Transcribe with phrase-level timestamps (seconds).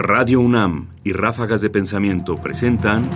[0.00, 3.10] Radio UNAM y Ráfagas de Pensamiento presentan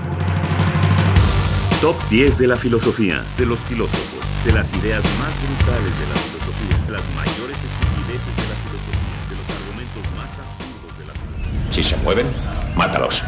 [1.80, 6.16] Top 10 de la filosofía, de los filósofos, de las ideas más brutales de la
[6.16, 11.12] filosofía, de las mayores estupideces de la filosofía, de los argumentos más absurdos de la
[11.14, 11.72] filosofía.
[11.72, 12.26] Si se mueven,
[12.74, 13.22] mátalos.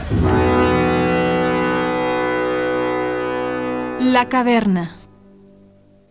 [4.00, 4.96] La caverna.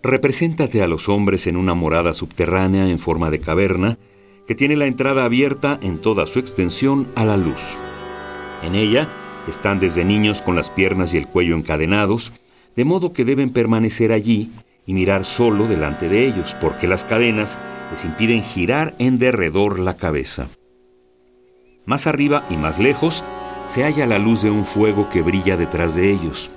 [0.02, 3.98] Represéntate a los hombres en una morada subterránea en forma de caverna
[4.48, 7.76] que tiene la entrada abierta en toda su extensión a la luz.
[8.64, 9.08] En ella
[9.48, 12.32] están desde niños con las piernas y el cuello encadenados,
[12.76, 14.52] de modo que deben permanecer allí
[14.86, 17.60] y mirar solo delante de ellos, porque las cadenas
[17.92, 20.48] les impiden girar en derredor la cabeza.
[21.86, 23.24] Más arriba y más lejos
[23.66, 26.50] se halla la luz de un fuego que brilla detrás de ellos,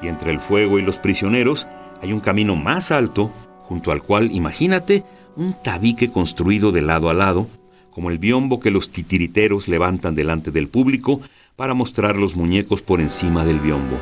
[0.00, 1.66] y entre el fuego y los prisioneros
[2.00, 3.30] hay un camino más alto,
[3.62, 5.04] junto al cual, imagínate,
[5.36, 7.46] un tabique construido de lado a lado,
[7.90, 11.20] como el biombo que los titiriteros levantan delante del público
[11.56, 13.96] para mostrar los muñecos por encima del biombo.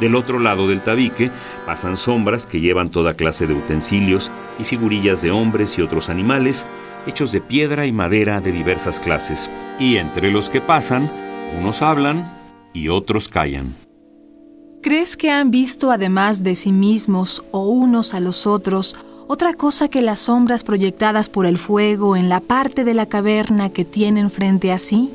[0.00, 1.30] Del otro lado del tabique
[1.66, 6.64] pasan sombras que llevan toda clase de utensilios y figurillas de hombres y otros animales,
[7.06, 9.50] hechos de piedra y madera de diversas clases.
[9.78, 11.10] Y entre los que pasan,
[11.60, 12.32] unos hablan
[12.72, 13.74] y otros callan.
[14.82, 18.96] ¿Crees que han visto además de sí mismos o unos a los otros
[19.28, 23.68] otra cosa que las sombras proyectadas por el fuego en la parte de la caverna
[23.68, 25.12] que tienen frente a sí?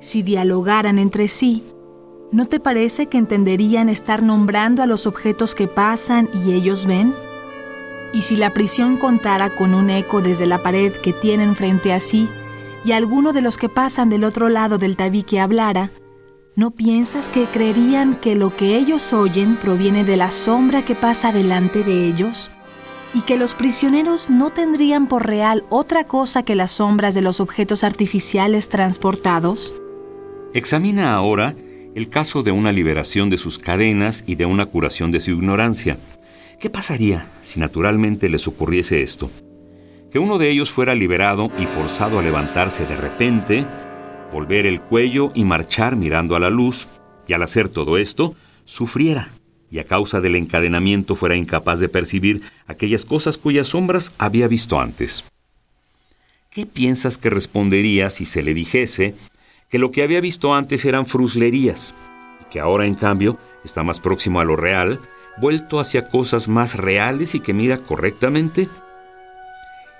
[0.00, 1.62] Si dialogaran entre sí,
[2.32, 7.14] ¿no te parece que entenderían estar nombrando a los objetos que pasan y ellos ven?
[8.14, 12.00] Y si la prisión contara con un eco desde la pared que tienen frente a
[12.00, 12.30] sí,
[12.86, 15.90] y alguno de los que pasan del otro lado del tabique hablara,
[16.56, 21.32] ¿no piensas que creerían que lo que ellos oyen proviene de la sombra que pasa
[21.32, 22.50] delante de ellos?
[23.14, 27.40] Y que los prisioneros no tendrían por real otra cosa que las sombras de los
[27.40, 29.74] objetos artificiales transportados?
[30.52, 31.54] Examina ahora
[31.94, 35.96] el caso de una liberación de sus cadenas y de una curación de su ignorancia.
[36.58, 39.30] ¿Qué pasaría si naturalmente les ocurriese esto?
[40.10, 43.64] Que uno de ellos fuera liberado y forzado a levantarse de repente,
[44.32, 46.88] volver el cuello y marchar mirando a la luz,
[47.26, 49.28] y al hacer todo esto, sufriera
[49.74, 54.78] y a causa del encadenamiento fuera incapaz de percibir aquellas cosas cuyas sombras había visto
[54.78, 55.24] antes.
[56.48, 59.16] ¿Qué piensas que respondería si se le dijese
[59.68, 61.92] que lo que había visto antes eran fruslerías
[62.40, 65.00] y que ahora en cambio está más próximo a lo real,
[65.40, 68.68] vuelto hacia cosas más reales y que mira correctamente?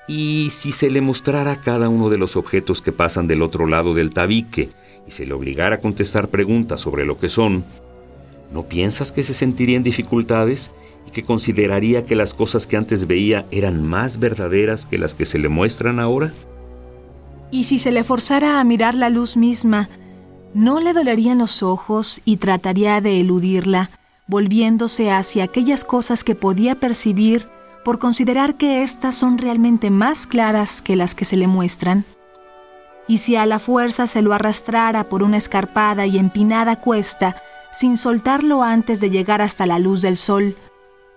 [0.06, 3.92] ¿Y si se le mostrara cada uno de los objetos que pasan del otro lado
[3.92, 4.68] del tabique
[5.04, 7.64] y se le obligara a contestar preguntas sobre lo que son,
[8.54, 10.70] ¿No piensas que se sentiría en dificultades
[11.08, 15.26] y que consideraría que las cosas que antes veía eran más verdaderas que las que
[15.26, 16.32] se le muestran ahora?
[17.50, 19.88] Y si se le forzara a mirar la luz misma,
[20.54, 23.90] ¿no le dolerían los ojos y trataría de eludirla,
[24.28, 27.48] volviéndose hacia aquellas cosas que podía percibir
[27.84, 32.04] por considerar que éstas son realmente más claras que las que se le muestran?
[33.08, 37.34] Y si a la fuerza se lo arrastrara por una escarpada y empinada cuesta,
[37.74, 40.56] sin soltarlo antes de llegar hasta la luz del sol,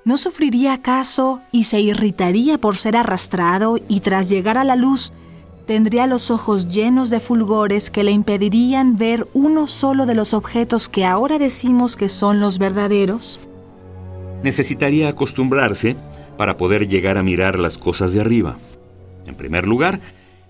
[0.04, 5.14] ¿no sufriría acaso y se irritaría por ser arrastrado y tras llegar a la luz
[5.68, 10.90] tendría los ojos llenos de fulgores que le impedirían ver uno solo de los objetos
[10.90, 13.40] que ahora decimos que son los verdaderos?
[14.44, 15.96] Necesitaría acostumbrarse
[16.38, 18.58] para poder llegar a mirar las cosas de arriba.
[19.26, 20.00] En primer lugar,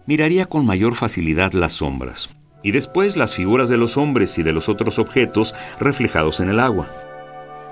[0.06, 2.29] miraría con mayor facilidad las sombras
[2.63, 6.59] y después las figuras de los hombres y de los otros objetos reflejados en el
[6.59, 6.88] agua.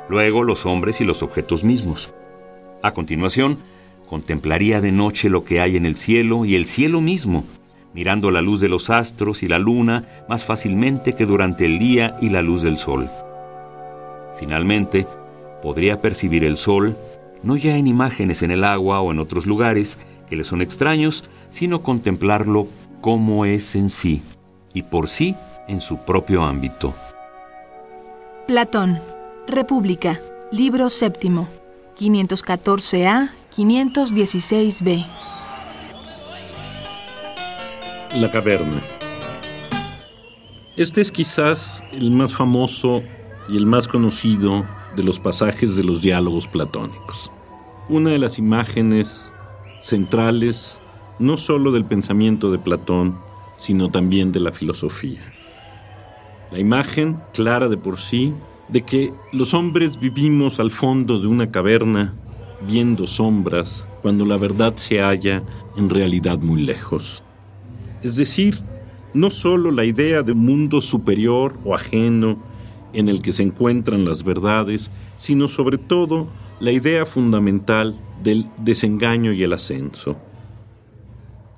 [0.09, 2.13] Luego los hombres y los objetos mismos.
[2.83, 3.57] A continuación,
[4.07, 7.43] contemplaría de noche lo que hay en el cielo y el cielo mismo,
[7.93, 12.15] mirando la luz de los astros y la luna más fácilmente que durante el día
[12.21, 13.09] y la luz del sol.
[14.39, 15.07] Finalmente,
[15.63, 16.95] podría percibir el sol,
[17.41, 19.97] no ya en imágenes en el agua o en otros lugares
[20.29, 22.67] que le son extraños, sino contemplarlo
[23.01, 24.21] como es en sí
[24.75, 25.35] y por sí
[25.67, 26.93] en su propio ámbito.
[28.45, 28.99] Platón,
[29.47, 30.19] República,
[30.51, 31.47] libro séptimo,
[31.97, 35.05] 514A, 516B.
[38.19, 38.83] La caverna.
[40.77, 43.01] Este es quizás el más famoso
[43.49, 47.31] y el más conocido de los pasajes de los diálogos platónicos.
[47.87, 49.31] Una de las imágenes
[49.81, 50.79] centrales
[51.19, 53.17] no sólo del pensamiento de Platón,
[53.57, 55.21] sino también de la filosofía.
[56.51, 58.33] La imagen, clara de por sí,
[58.67, 62.13] de que los hombres vivimos al fondo de una caverna
[62.67, 65.43] viendo sombras cuando la verdad se halla
[65.77, 67.23] en realidad muy lejos.
[68.01, 68.59] Es decir,
[69.13, 72.37] no solo la idea de un mundo superior o ajeno
[72.93, 76.27] en el que se encuentran las verdades, sino sobre todo
[76.59, 80.17] la idea fundamental del desengaño y el ascenso.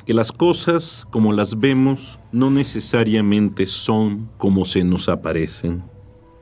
[0.07, 5.83] Que las cosas como las vemos no necesariamente son como se nos aparecen.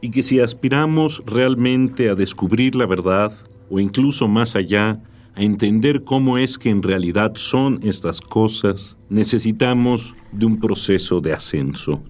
[0.01, 3.33] Y que si aspiramos realmente a descubrir la verdad,
[3.71, 5.01] o incluso más allá,
[5.33, 11.33] a entender cómo es que en realidad son estas cosas, necesitamos de un proceso de
[11.33, 12.03] ascenso.